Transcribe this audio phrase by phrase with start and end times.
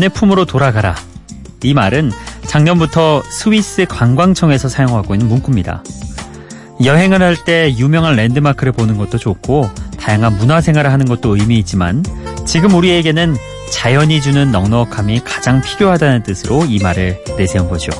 [0.00, 0.96] 자연의 품으로 돌아가라.
[1.62, 2.10] 이 말은
[2.46, 5.84] 작년부터 스위스 관광청에서 사용하고 있는 문구입니다.
[6.82, 12.02] 여행을 할 때 유명한 랜드마크를 보는 것도 좋고 다양한 문화생활을 하는 것도 의미 있지만
[12.46, 13.36] 지금 우리에게는
[13.70, 17.92] 자연이 주는 넉넉함이 가장 필요하다는 뜻으로 이 말을 내세운 거죠.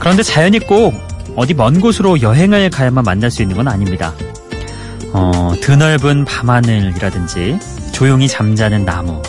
[0.00, 0.92] 그런데 자연이 꼭
[1.36, 4.12] 어디 먼 곳으로 여행을 가야만 만날 수 있는 건 아닙니다.
[5.12, 7.58] 어, 드넓은 밤하늘이라든지
[7.92, 9.22] 조용히 잠자는 나무,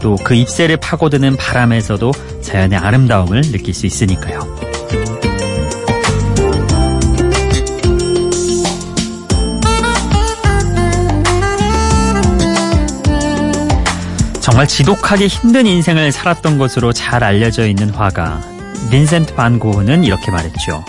[0.00, 4.58] 또 그 잎새를 파고드는 바람에서도 자연의 아름다움을 느낄 수 있으니까요.
[14.40, 18.40] 정말 지독하게 힘든 인생을 살았던 것으로 잘 알려져 있는 화가
[18.90, 20.84] 빈센트 반 고흐는 이렇게 말했죠.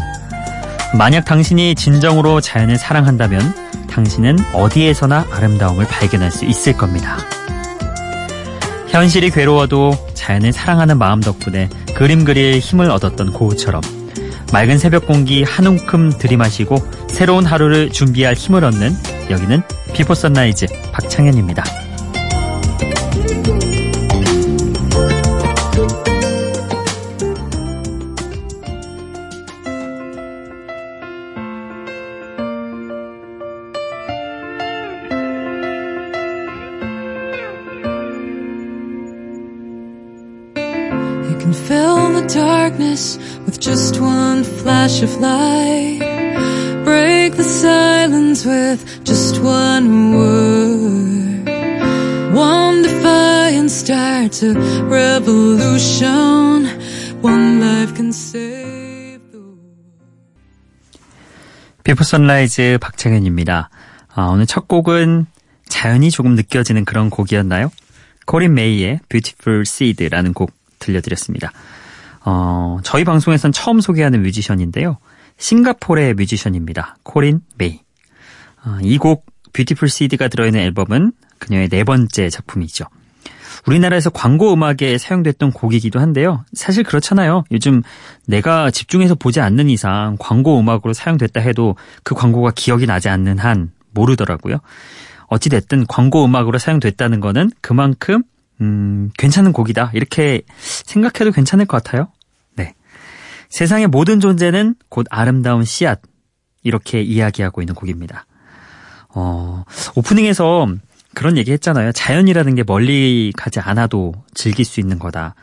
[0.98, 3.54] 만약 당신이 진정으로 자연을 사랑한다면
[3.90, 7.18] 당신은 어디에서나 아름다움을 발견할 수 있을 겁니다.
[8.90, 13.82] 현실이 괴로워도 자연을 사랑하는 마음 덕분에 그림 그릴 힘을 얻었던 고흐처럼
[14.52, 18.92] 맑은 새벽 공기 한 움큼 들이마시고 새로운 하루를 준비할 힘을 얻는
[19.30, 19.62] 여기는
[19.94, 21.64] Before Sunrise 박창현입니다.
[41.40, 46.00] Can fill the darkness with just one flash of light.
[46.84, 51.50] Break the silence with just one word.
[52.36, 54.54] One defiant start to
[54.90, 56.68] revolution.
[57.22, 59.60] One life can save the world.
[61.84, 63.70] 비포 선라이즈 박창현입니다.
[64.14, 65.26] 아, 오늘 첫 곡은
[65.68, 67.72] 자연이 조금 느껴지는 그런 곡이었나요?
[68.26, 71.52] 코린 메이의 Beautiful Seed라는 곡 들려드렸습니다.
[72.26, 74.98] 어, 저희 방송에선 처음 소개하는 뮤지션인데요.
[75.38, 76.98] 싱가포르의 뮤지션입니다.
[77.04, 77.80] 코린 메이.
[78.66, 82.86] 어, 이곡 Beautiful Seed가 들어있는 앨범은 그녀의 네 번째 작품이죠.
[83.66, 86.46] 우리나라에서 광고 음악에 사용됐던 곡이기도 한데요.
[86.54, 87.44] 사실 그렇잖아요.
[87.52, 87.82] 요즘
[88.26, 93.72] 내가 집중해서 보지 않는 이상 광고 음악으로 사용됐다 해도 그 광고가 기억이 나지 않는 한
[93.92, 94.60] 모르더라고요.
[95.28, 98.24] 어찌됐든 광고 음악으로 사용됐다는 거는 그만큼
[98.62, 99.92] 음, 괜찮은 곡이다.
[99.94, 102.10] 이렇게 생각해도 괜찮을 것 같아요.
[102.56, 102.74] 네.
[103.50, 106.02] 세상의 모든 존재는 곧 아름다운 씨앗.
[106.64, 108.26] 이렇게 이야기하고 있는 곡입니다.
[109.16, 109.64] 어,
[109.96, 110.68] 오프닝에서
[111.14, 111.92] 그런 얘기 했잖아요.
[111.94, 115.36] 자연이라는 게 멀리 가지 않아도 즐길 수 있는 거다.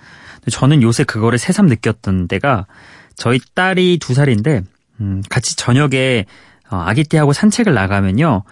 [0.50, 2.66] 저는 요새 그거를 새삼 느꼈던 때가
[3.16, 4.62] 저희 딸이 두 살인데,
[5.00, 6.26] 음, 같이 저녁에
[6.70, 8.44] 어, 아기 띠하고 산책을 나가면요.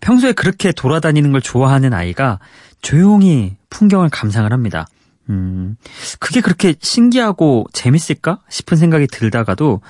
[0.00, 2.38] 평소에 그렇게 돌아다니는 걸 좋아하는 아이가
[2.84, 4.86] 조용히 풍경을 감상을 합니다.
[5.30, 5.76] 음,
[6.20, 9.80] 그게 그렇게 신기하고 재밌을까 싶은 생각이 들다가도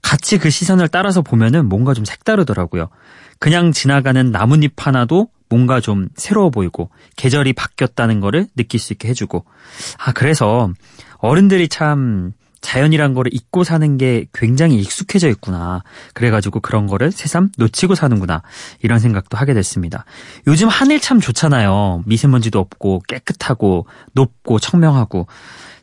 [0.00, 2.88] 같이 그 시선을 따라서 보면은 뭔가 좀 색다르더라고요.
[3.38, 9.44] 그냥 지나가는 나뭇잎 하나도 뭔가 좀 새로워 보이고 계절이 바뀌었다는 거를 느낄 수 있게 해주고
[9.98, 10.70] 아 그래서
[11.18, 15.82] 어른들이 참 자연이란 거를 잊고 사는 게 굉장히 익숙해져 있구나.
[16.14, 18.42] 그래가지고 그런 거를 새삼 놓치고 사는구나.
[18.82, 20.04] 이런 생각도 하게 됐습니다.
[20.46, 22.02] 요즘 하늘 참 좋잖아요.
[22.06, 25.26] 미세먼지도 없고 깨끗하고 높고 청명하고.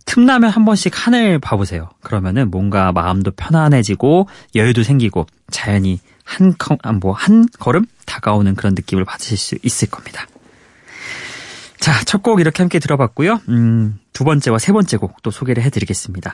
[0.05, 1.89] 틈나면 한 번씩 하늘 봐보세요.
[2.01, 6.53] 그러면은 뭔가 마음도 편안해지고 여유도 생기고 자연이 한,
[6.99, 10.27] 뭐, 한 걸음 다가오는 그런 느낌을 받으실 수 있을 겁니다.
[11.79, 13.41] 자, 첫 곡 이렇게 함께 들어봤고요.
[13.49, 16.33] 음, 두 번째와 세 번째 곡 또 소개를 해드리겠습니다.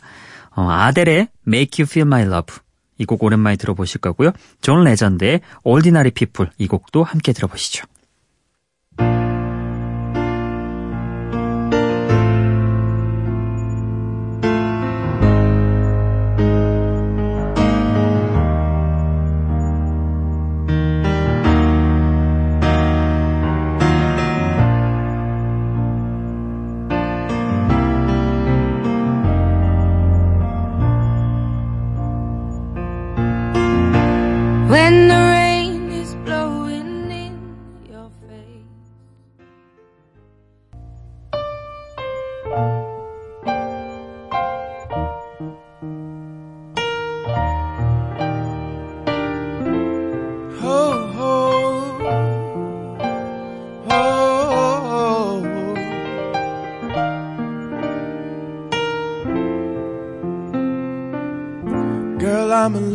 [0.56, 2.58] 어, 아델의 Make You Feel My Love
[2.98, 4.32] 이 곡 오랜만에 들어보실 거고요.
[4.62, 7.86] 존 레전드의 Ordinary People 이 곡도 함께 들어보시죠.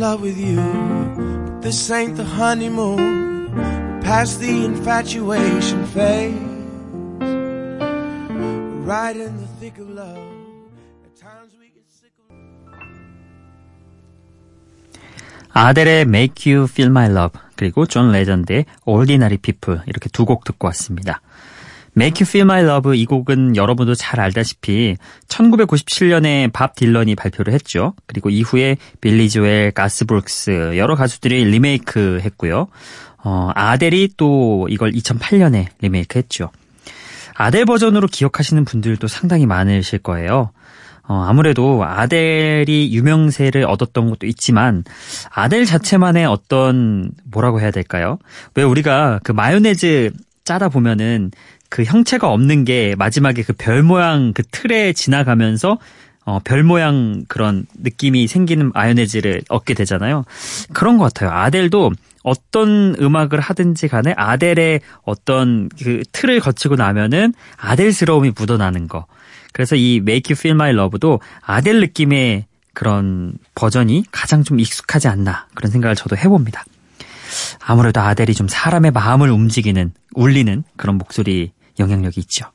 [0.07, 0.55] Love with you.
[1.15, 3.51] But this ain't the honeymoon.
[3.55, 6.47] We're past the infatuation phase.
[8.87, 10.15] right in the thick of love.
[11.03, 12.35] At times we get sick of
[15.53, 20.67] 아델의 Make You Feel My Love 그리고 존 레전드의 Ordinary People 이렇게 두 곡 듣고
[20.67, 21.19] 왔습니다.
[21.97, 24.97] Make You Feel My Love 이 곡은 여러분도 잘 알다시피
[25.27, 27.95] 1997년에 밥 딜런이 발표를 했죠.
[28.05, 32.67] 그리고 이후에 빌리 조엘, 가스 브룩스 여러 가수들이 리메이크 했고요.
[33.23, 36.51] 어, 아델이 또 이걸 2008년에 리메이크 했죠.
[37.33, 40.51] 아델 버전으로 기억하시는 분들도 상당히 많으실 거예요.
[41.07, 44.83] 어, 아무래도 아델이 유명세를 얻었던 것도 있지만
[45.31, 48.19] 아델 자체만의 어떤 뭐라고 해야 될까요?
[48.53, 50.11] 왜 우리가 그 마요네즈
[50.47, 51.31] 짜다 보면은
[51.69, 55.77] 그 형체가 없는 게 마지막에 그 별 모양 그 틀에 지나가면서
[56.25, 60.25] 어, 별 모양 그런 느낌이 생기는 마요네즈를 얻게 되잖아요.
[60.73, 61.31] 그런 것 같아요.
[61.31, 61.91] 아델도
[62.23, 69.05] 어떤 음악을 하든지 간에 아델의 어떤 그 틀을 거치고 나면은 아델스러움이 묻어나는 거.
[69.53, 75.47] 그래서 이 Make You Feel My Love도 아델 느낌의 그런 버전이 가장 좀 익숙하지 않나
[75.55, 76.65] 그런 생각을 저도 해봅니다.
[77.65, 82.45] 아무래도 아델이 좀 사람의 마음을 움직이는 울리는 그런 목소리 영향력이 있죠.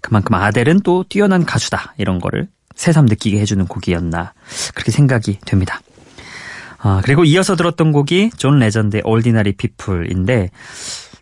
[0.00, 4.34] 그만큼 아델은 또 뛰어난 가수다 이런 거를 새삼 느끼게 해주는 곡이었나
[4.74, 5.80] 그렇게 생각이 됩니다.
[6.78, 10.50] 아, 그리고 이어서 들었던 곡이 존 레전드의 Ordinary People인데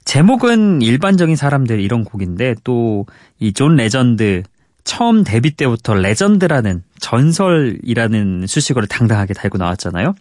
[0.04, 3.06] 제목은 일반적인 사람들 이런 곡인데 또
[3.40, 4.42] 이 존 레전드
[4.84, 10.14] 처음 데뷔 때부터 레전드라는 전설이라는 수식어를 당당하게 달고 나왔잖아요.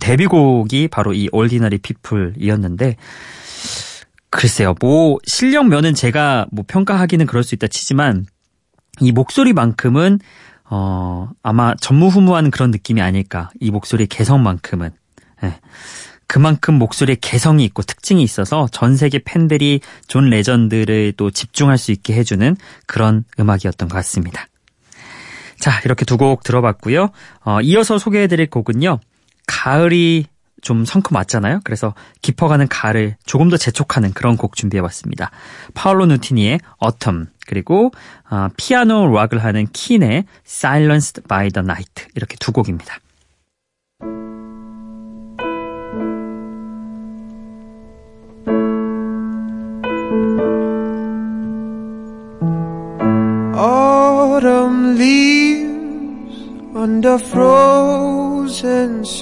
[0.00, 2.96] 데뷔곡이 바로 이 Ordinary People이었는데
[4.34, 8.26] 글쎄요, 뭐 실력 면은 제가 뭐 평가하기는 그럴 수 있다 치지만
[9.00, 10.18] 이 목소리만큼은
[10.68, 13.50] 어 아마 전무후무한 그런 느낌이 아닐까.
[13.60, 14.90] 이 목소리 개성만큼은
[15.44, 15.60] 예.
[16.26, 22.14] 그만큼 목소리에 개성이 있고 특징이 있어서 전 세계 팬들이 존 레전드를 또 집중할 수 있게
[22.14, 24.46] 해주는 그런 음악이었던 것 같습니다.
[25.60, 27.10] 자, 이렇게 두 곡 들어봤고요.
[27.44, 28.98] 어, 이어서 소개해드릴 곡은요.
[29.46, 30.26] 가을이
[30.64, 31.60] 좀 성큼 왔잖아요.
[31.62, 35.30] 그래서 깊어가는 가을을 조금 더 재촉하는 그런 곡 준비해봤습니다.
[35.74, 37.92] 파울로 누티니의 Autumn 그리고
[38.30, 42.98] 어, 피아노 락을 하는 킨의 Silenced by the Night 이렇게 두 곡입니다.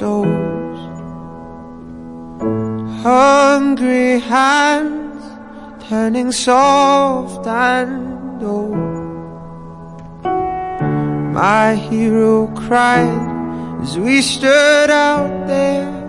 [0.02, 0.62] autumn.
[3.02, 5.25] Hungry hands
[5.88, 8.76] turning soft and old.
[11.34, 16.01] My hero cried as we stood out there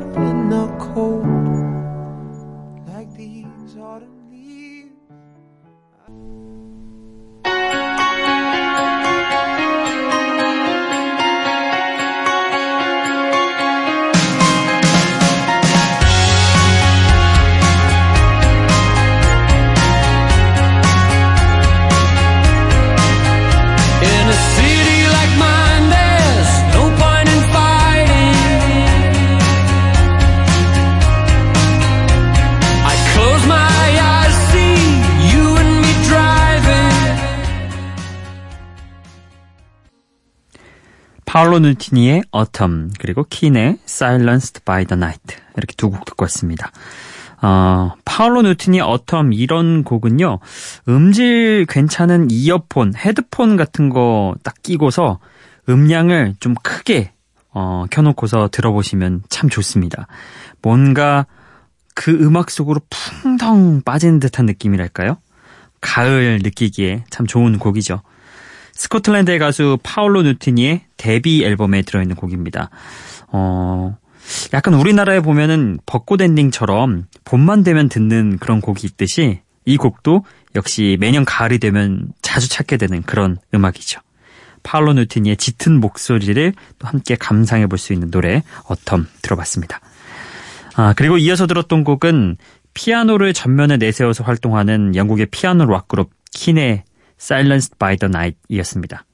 [41.34, 46.72] 파울로 누티니의 Autumn 그리고 킨의 Silenced by the Night 이렇게 두 곡 듣고 왔습니다.
[47.42, 50.38] 어, 파울로 누티니 Autumn 이런 곡은요
[50.88, 55.18] 음질 괜찮은 이어폰, 헤드폰 같은 거 딱 끼고서
[55.68, 57.14] 음량을 좀 크게
[57.50, 60.06] 어, 켜놓고서 들어보시면 참 좋습니다.
[60.62, 61.26] 뭔가
[61.96, 65.18] 그 음악 속으로 풍덩 빠지는 듯한 느낌이랄까요?
[65.82, 68.04] 가을 느끼기에 참 좋은 곡이죠.
[68.74, 72.70] 스코틀랜드의 가수 파울로 누티니의 데뷔 앨범에 들어있는 곡입니다.
[73.28, 73.98] 어,
[74.54, 80.26] 약간 우리나라에 보면은 벚꽃 엔딩처럼 봄만 되면 듣는 그런 곡이 있듯이 이 곡도
[80.56, 84.02] 역시 매년 가을이 되면 자주 찾게 되는 그런 음악이죠.
[84.64, 89.82] 파울로 누티니의 짙은 목소리를 또 함께 감상해 볼 수 있는 노래 Autumn 들어봤습니다.
[90.76, 92.38] 아, 그리고 이어서 들었던 곡은
[92.74, 96.84] 피아노를 전면에 내세워서 활동하는 영국의 피아노 락 그룹 킨의
[97.24, 99.06] Silenced by the Night 이었습니다.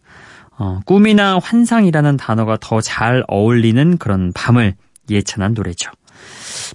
[0.57, 4.73] 어, 꿈이나 환상이라는 단어가 더 잘 어울리는 그런 밤을
[5.09, 5.91] 예찬한 노래죠.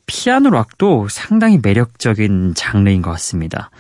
[0.07, 3.71] 피아노 락도 상당히 매력적인 장르인 것 같습니다.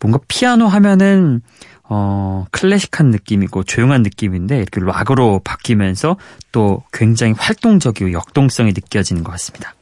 [0.00, 1.42] 뭔가 피아노 하면은
[1.86, 6.16] 어, 클래식한 느낌이고 조용한 느낌인데 이렇게 락으로 바뀌면서
[6.52, 9.74] 또 굉장히 활동적이고 역동성이 느껴지는 것 같습니다.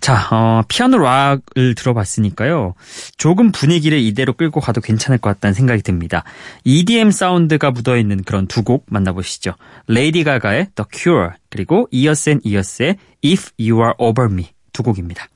[0.00, 2.74] 자, 어, 피아노 락을 들어봤으니까요.
[3.16, 6.24] 조금 분위기를 이대로 끌고 가도 괜찮을 것 같다는 생각이 듭니다.
[6.64, 9.52] EDM 사운드가 묻어있는 그런 두 곡 만나보시죠.
[9.86, 15.28] 레이디 가가의 The Cure 그리고 Years & Years의 If You're Over Me 두 곡입니다.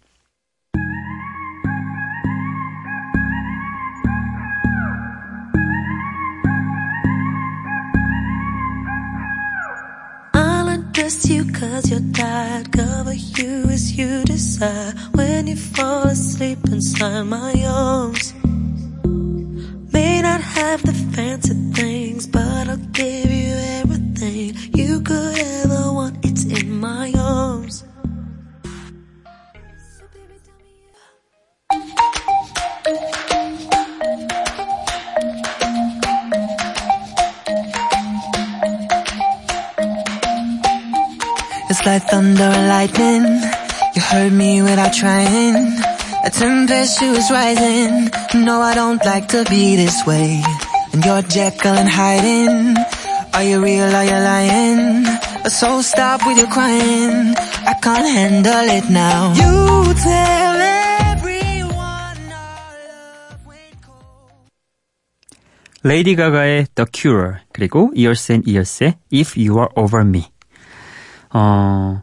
[11.61, 12.90] Cause you're tired.
[14.61, 18.35] When you fall asleep inside my arms.
[19.91, 21.60] May not have the fancy
[44.30, 45.56] You heard me without trying.
[46.24, 48.10] A temptation is rising.
[48.46, 50.42] No, I don't like to be this way.
[50.94, 52.76] And you're Jekyll and hiding.
[53.34, 53.90] Are you real?
[53.96, 55.06] Are you lying?
[55.50, 57.34] So stop with your crying.
[57.66, 59.34] I can't handle it now.
[59.34, 60.56] You tell
[61.12, 64.50] everyone our love went cold.
[65.84, 70.26] 레이디 가가의 The Cure 그리고 Ears and Ears의 If You Are Over Me
[71.34, 72.02] 어,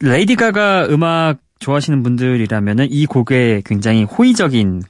[0.00, 4.81] 레이디 가가 음악 좋아하시는 분들이라면은 이 곡에 굉장히 호의적인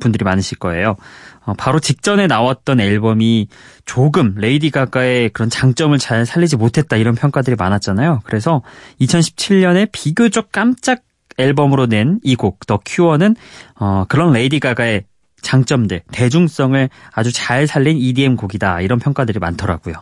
[0.00, 0.96] 분들이 많으실 거예요.
[1.44, 3.48] 어, 바로 직전에 나왔던 앨범이
[3.84, 8.20] 조금 레이디 가가의 그런 장점을 잘 살리지 못했다 이런 평가들이 많았잖아요.
[8.24, 8.62] 그래서
[9.00, 11.02] 2017년에 비교적 깜짝
[11.38, 13.36] 앨범으로 낸 이 곡 The Cure는
[13.78, 15.04] 어, 그런 레이디 가가의
[15.42, 19.94] 장점들, 대중성을 아주 잘 살린 EDM 곡이다 이런 평가들이 많더라고요.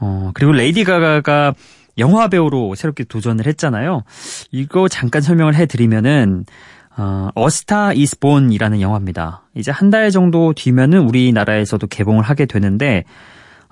[0.00, 1.54] 어, 그리고 레이디 가가가
[2.00, 4.02] 영화 배우로 새롭게 도전을 했잖아요.
[4.50, 6.44] 이거 잠깐 설명을 해드리면은
[6.96, 9.42] 어, A Star Is Born이라는 영화입니다.
[9.54, 13.04] 이제 한 달 정도 뒤면은 우리나라에서도 개봉을 하게 되는데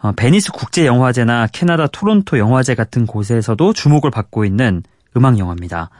[0.00, 4.82] 어, 베니스 국제 영화제나 캐나다 토론토 영화제 같은 곳에서도 주목을 받고 있는
[5.16, 5.90] 음악 영화입니다.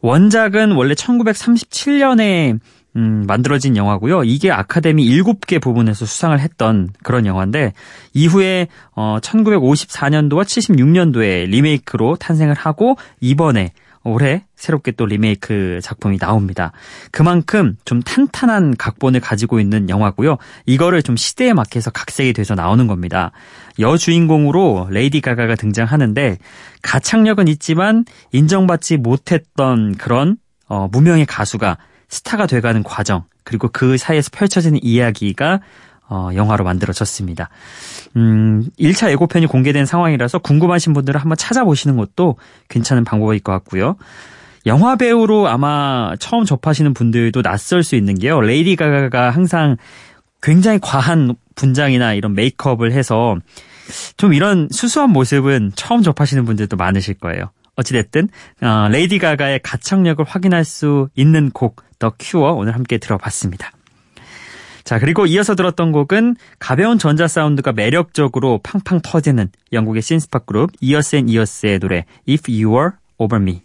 [0.00, 2.60] 원작은 원래 1937년에
[2.98, 4.24] 음, 만들어진 영화고요.
[4.24, 7.72] 이게 아카데미 7개 부분에서 수상을 했던 그런 영화인데
[8.12, 16.72] 이후에 어, 1954년도와 76년도에 리메이크로 탄생을 하고 이번에 올해 새롭게 또 리메이크 작품이 나옵니다.
[17.12, 20.38] 그만큼 좀 탄탄한 각본을 가지고 있는 영화고요.
[20.66, 23.30] 이거를 좀 시대에 맞게서 각색이 돼서 나오는 겁니다.
[23.78, 26.38] 여주인공으로 레이디 가가가 등장하는데
[26.82, 30.36] 가창력은 있지만 인정받지 못했던 그런
[30.68, 31.78] 어, 무명의 가수가
[32.08, 35.60] 스타가 돼가는 과정 그리고 그 사이에서 펼쳐지는 이야기가
[36.10, 37.50] 어, 영화로 만들어졌습니다.
[38.16, 42.36] 음, 1차 예고편이 공개된 상황이라서 궁금하신 분들은 한번 찾아보시는 것도
[42.68, 43.96] 괜찮은 방법일 것 같고요.
[44.66, 48.40] 영화 배우로 아마 처음 접하시는 분들도 낯설 수 있는 게요.
[48.40, 49.76] 레이디 가가가 항상
[50.42, 53.36] 굉장히 과한 분장이나 이런 메이크업을 해서
[54.16, 57.50] 좀 이런 수수한 모습은 처음 접하시는 분들도 많으실 거예요.
[57.78, 58.28] 어찌됐든
[58.60, 63.72] 어, 레이디 가가의 가창력을 확인할 수 있는 곡 The Cure 오늘 함께 들어봤습니다.
[64.84, 71.16] 자 그리고 이어서 들었던 곡은 가벼운 전자 사운드가 매력적으로 팡팡 터지는 영국의 신스팝 그룹 이어스
[71.16, 73.62] 앤 이어스의 노래 If You're Over Me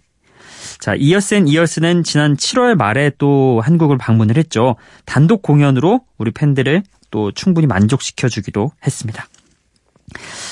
[0.79, 4.75] 자, Years & Years는 지난 7월 말에 또 한국을 방문을 했죠.
[5.05, 9.25] 단독 공연으로 우리 팬들을 또 충분히 만족시켜주기도 했습니다.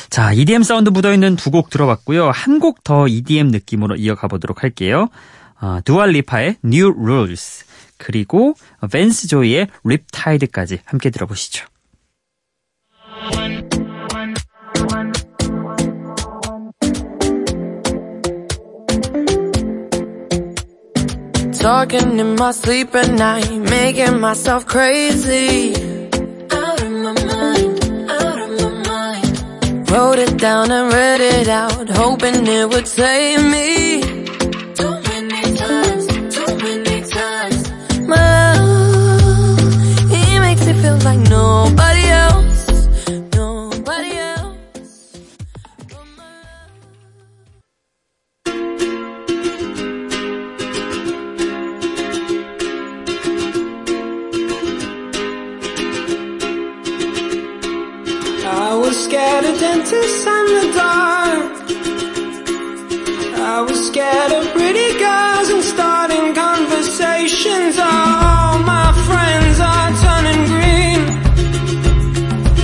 [0.10, 2.32] 자, EDM 사운드 묻어있는 두 곡 들어봤고요.
[2.32, 5.08] 한 곡 더 EDM 느낌으로 이어가 보도록 할게요.
[5.62, 7.66] 어, Dua Lipa의 New Rules
[7.98, 8.56] 그리고
[8.92, 11.66] 벤스 조이의 립타이드까지 함께 들어보시죠.
[21.54, 25.74] Talking in my sleep at night, making myself crazy.
[29.92, 34.02] Wrote it down and read it out, hoping it would save me.
[34.74, 37.70] Too many times, too many times.
[38.08, 39.74] My love,
[40.10, 41.91] he makes me feel like nobody
[59.42, 61.52] scared of dentists and the dark.
[63.54, 67.76] I was scared of pretty girls and starting conversations.
[67.80, 71.02] All my friends are turning green.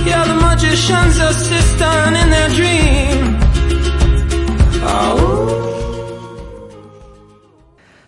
[0.06, 3.38] Yeah, the magician's assistant in their dream.
[4.82, 5.34] Oh.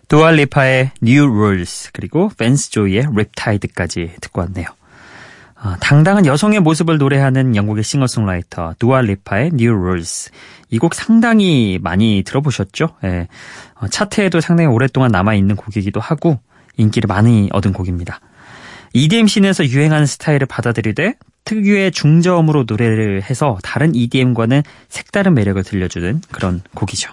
[0.09, 4.80] 두알리파의 New Rules 그리고 펜스 조이의 Riptide까지 듣고 왔네요.
[5.63, 10.31] 어, 당당한 여성의 모습을 노래하는 영국의 싱어송라이터 두알리파의 New Rules
[10.71, 12.97] 이 곡 상당히 많이 들어보셨죠?
[13.05, 13.29] 예.
[13.75, 16.39] 어, 차트에도 상당히 오랫동안 남아 있는 곡이기도 하고
[16.77, 18.21] 인기를 많이 얻은 곡입니다.
[18.95, 21.15] EDM scene에서 유행하는 스타일을 받아들이되
[21.45, 27.13] 특유의 중저음으로 노래를 해서 다른 EDM과는 색다른 매력을 들려주는 그런 곡이죠.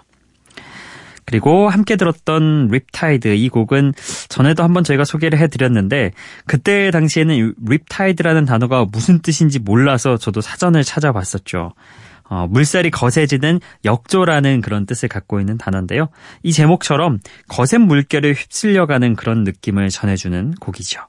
[1.27, 3.93] 그리고 함께 들었던 Riptide 이 곡은
[4.29, 6.13] 전에도 한번 저희가 소개를 해드렸는데
[6.45, 11.73] 그때 당시에는 Riptide라는 단어가 무슨 뜻인지 몰라서 저도 사전을 찾아봤었죠.
[12.29, 16.07] 어, 물살이 거세지는 역조라는 그런 뜻을 갖고 있는 단어인데요.
[16.43, 17.19] 이 제목처럼
[17.49, 21.01] 거센 물결을 휩쓸려가는 그런 느낌을 전해주는 곡이죠.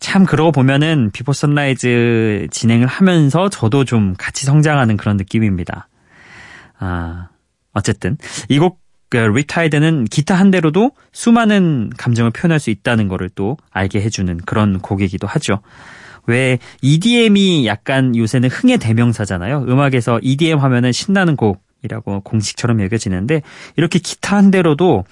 [0.00, 5.88] 참 그러고 보면은 Before Sunrise 진행을 하면서 저도 좀 같이 성장하는 그런 느낌입니다.
[6.78, 7.28] 아,
[7.74, 8.16] 어쨌든
[8.48, 14.00] 이 곡 그 Riptide는 기타 한 대로도 수많은 감정을 표현할 수 있다는 것을 또 알게
[14.00, 15.60] 해주는 그런 곡이기도 하죠.
[16.26, 19.66] 왜 EDM이 약간 요새는 흥의 대명사잖아요.
[19.68, 23.42] 음악에서 EDM 하면은 신나는 곡이라고 공식처럼 여겨지는데
[23.76, 25.04] 이렇게 기타 한 대로도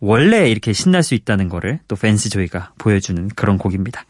[0.00, 4.04] 원래 이렇게 신날 수 있다는 거를 또 팬스 조이가 보여주는 그런 곡입니다.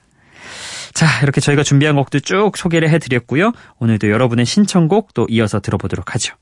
[0.95, 3.52] 자, 이렇게 저희가 준비한 곡도 쭉 소개를 해드렸고요.
[3.80, 6.35] 오늘도 여러분의 신청곡 또 이어서 들어보도록 하죠.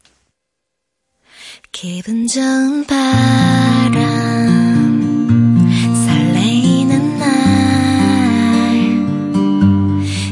[1.75, 3.99] 기분 좋은 바람
[6.07, 7.29] 설레이는 날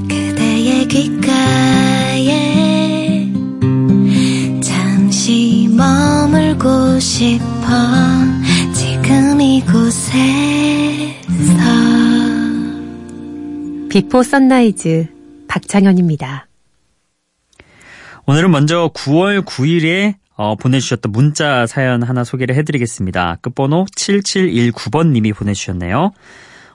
[0.08, 2.30] 그대의 귓가에
[4.62, 7.42] 잠시 머물고 싶어
[8.72, 10.22] 지금 이곳에서
[13.90, 15.08] Before Sunrise
[15.48, 16.46] 박창현입니다.
[18.26, 23.36] 오늘은 먼저 9월 9일에 어, 보내주셨던 문자 사연 하나 소개를 해드리겠습니다.
[23.42, 26.10] 끝번호 7719번님이 보내주셨네요.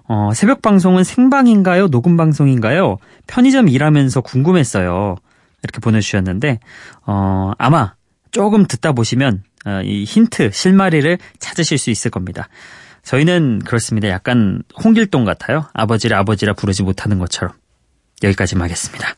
[0.07, 1.89] 어, 새벽 방송은 생방인가요?
[1.89, 2.95] 녹음 방송인가요?
[3.27, 5.17] 편의점 일하면서 궁금했어요.
[5.63, 6.61] 이렇게 보내주셨는데,
[7.05, 7.93] 어, 아마
[8.31, 12.47] 조금 듣다 보시면, 어, 이 힌트, 실마리를 찾으실 수 있을 겁니다.
[13.03, 14.07] 저희는 그렇습니다.
[14.07, 15.65] 약간 홍길동 같아요.
[15.73, 17.53] 아버지를 아버지라 부르지 못하는 것처럼.
[18.23, 19.13] 여기까지만 하겠습니다.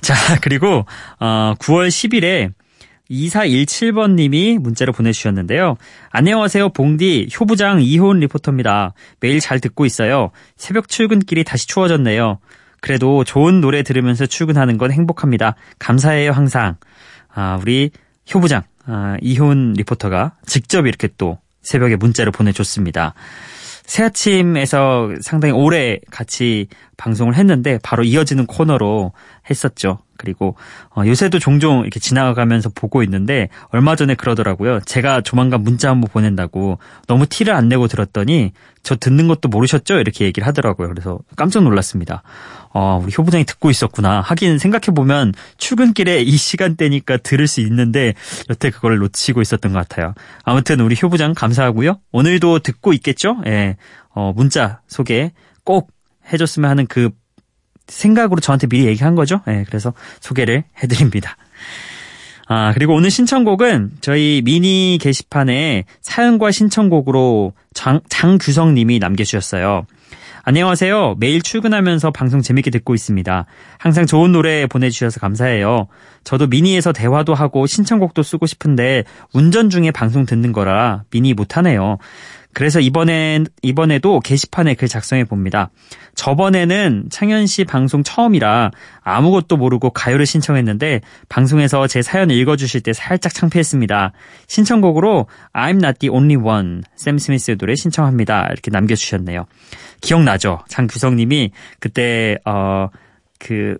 [0.00, 0.86] 자, 그리고,
[1.18, 2.54] 어, 9월 10일에
[3.10, 5.76] 2417번님이 문자를 보내주셨는데요.
[6.10, 6.70] 안녕하세요.
[6.70, 8.94] 봉디 효부장 이호은 리포터입니다.
[9.18, 10.30] 매일 잘 듣고 있어요.
[10.56, 12.38] 새벽 출근길이 다시 추워졌네요.
[12.80, 15.56] 그래도 좋은 노래 들으면서 출근하는 건 행복합니다.
[15.78, 16.76] 감사해요 항상.
[17.34, 17.90] 아, 우리
[18.32, 23.14] 효부장 아, 이호은 리포터가 직접 이렇게 또 새벽에 문자를 보내줬습니다.
[23.84, 29.12] 새 아침에서 상당히 오래 같이 방송을 했는데 바로 이어지는 코너로
[29.50, 29.98] 했었죠.
[30.16, 30.54] 그리고
[30.94, 34.80] 어, 요새도 종종 이렇게 지나가면서 보고 있는데 얼마 전에 그러더라고요.
[34.80, 39.98] 제가 조만간 문자 한번 보낸다고 너무 티를 안 내고 들었더니 저 듣는 것도 모르셨죠?
[39.98, 40.88] 이렇게 얘기를 하더라고요.
[40.88, 42.22] 그래서 깜짝 놀랐습니다.
[42.72, 44.20] 어, 우리 효부장이 듣고 있었구나.
[44.20, 48.14] 하긴 생각해 보면 출근길에 이 시간대니까 들을 수 있는데
[48.48, 50.14] 여태 그걸 놓치고 있었던 것 같아요.
[50.44, 51.98] 아무튼 우리 효부장 감사하고요.
[52.12, 53.38] 오늘도 듣고 있겠죠?
[53.46, 53.76] 예.
[54.14, 55.32] 어, 문자 소개
[55.64, 55.90] 꼭
[56.32, 57.10] 해줬으면 하는 그
[57.90, 59.40] 생각으로 저한테 미리 얘기한 거죠.
[59.46, 61.36] 네, 그래서 소개를 해드립니다.
[62.48, 69.86] 아, 그리고 오늘 신청곡은 저희 미니 게시판에 사연과 신청곡으로 장, 장규성 님이 남겨주셨어요.
[70.42, 71.16] 안녕하세요.
[71.18, 73.44] 매일 출근하면서 방송 재밌게 듣고 있습니다.
[73.78, 75.88] 항상 좋은 노래 보내주셔서 감사해요.
[76.24, 81.98] 저도 미니에서 대화도 하고 신청곡도 쓰고 싶은데 운전 중에 방송 듣는 거라 미니 못하네요.
[82.52, 85.70] 그래서 이번엔, 이번에도 게시판에 글 작성해 봅니다.
[86.16, 88.72] 저번에는 창현 씨 방송 처음이라
[89.02, 94.12] 아무것도 모르고 가요를 신청했는데 방송에서 제 사연 읽어주실 때 살짝 창피했습니다.
[94.48, 98.48] 신청곡으로 I'm not the only one 샘 스미스의 노래 신청합니다.
[98.50, 99.46] 이렇게 남겨주셨네요.
[100.00, 100.60] 기억나죠?
[100.68, 103.78] 장규성님이 그때 어그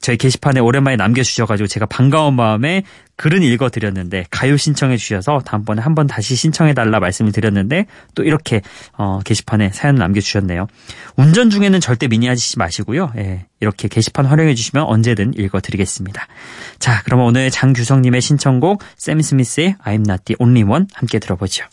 [0.00, 2.82] 저희 게시판에 오랜만에 남겨주셔가지고 제가 반가운 마음에
[3.16, 8.60] 글은 읽어드렸는데 가요 신청해 주셔서 다음번에 한 번 다시 신청해달라 말씀을 드렸는데 또 이렇게
[8.98, 10.66] 어, 게시판에 사연을 남겨주셨네요.
[11.16, 13.12] 운전 중에는 절대 미니하지 마시고요.
[13.16, 16.26] 예, 이렇게 게시판 활용해 주시면 언제든 읽어드리겠습니다.
[16.80, 21.64] 자, 그러면 오늘 장규성님의 신청곡 샘 스미스의 I'm Not The Only One 함께 들어보죠.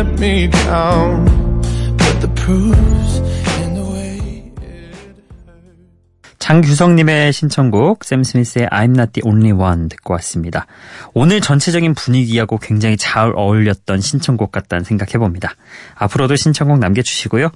[0.00, 1.24] Let me down.
[1.98, 3.18] But the proof's
[3.60, 5.22] in the way it
[6.38, 10.66] 장규성님의 신청곡 샘 스미스의 I'm Not the Only One 듣고 왔습니다.
[11.12, 15.54] 오늘 전체적인 분위기하고 굉장히 잘 어울렸던 신청곡 같다는 생각해봅니다.
[15.96, 17.50] 앞으로도 신청곡 남겨주시고요.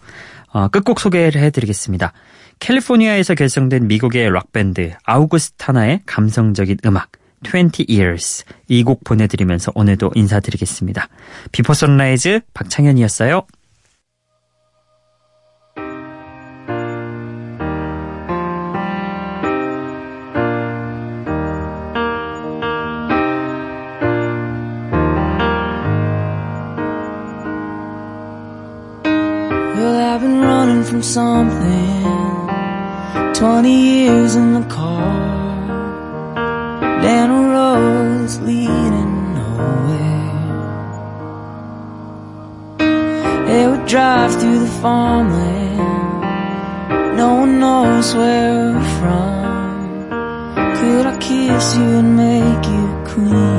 [0.52, 2.12] 어, 끝곡 소개를 해드리겠습니다.
[2.60, 7.10] 캘리포니아에서 결성된 미국의 락밴드 아우구스타나의 감성적인 음악
[7.44, 11.08] 20 Years 이 곡 보내드리면서 오늘도 인사드리겠습니다.
[11.52, 13.46] 비포 선라이즈 박창현이었어요.
[29.04, 32.04] Well, I've been running from something.
[33.34, 35.23] 20 years in the car.
[43.94, 45.78] Drive through the farmland.
[47.16, 50.08] No one knows where we're from.
[50.78, 53.53] Could I kiss you and make you queen?